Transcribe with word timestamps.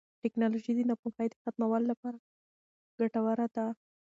ټیکنالوژي 0.23 0.71
د 0.75 0.79
ناپوهۍ 0.89 1.27
د 1.29 1.35
ختمولو 1.43 1.85
لپاره 1.91 2.17
ګټوره 2.99 3.47
ده. 3.55 3.65